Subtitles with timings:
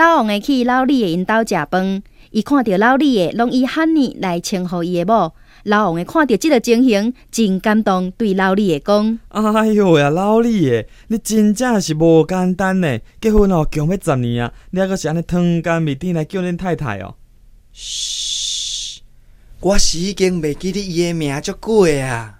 [0.00, 5.34] 老王会去老李的因兜食饭，伊看到老李的拢以汉尼来称呼伊的某。
[5.64, 12.98] 老王会看到即个情形，真感动，对老李的讲：“哎哟呀，老李的，你真正是无简单呢！
[13.20, 17.16] 结婚哦，强要十年啊，你还阁是安尼汤干面甜来叫恁太太哦。”
[17.74, 19.02] 嘘，
[19.60, 22.39] 我是已经袂记得伊的名足久啊。